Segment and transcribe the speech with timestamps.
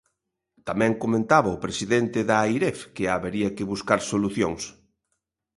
[0.67, 4.63] Tamén comentaba o presidente da Airef que habería que buscar solucións.